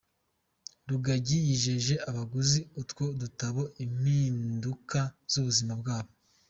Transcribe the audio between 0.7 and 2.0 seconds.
Rugagi yijeje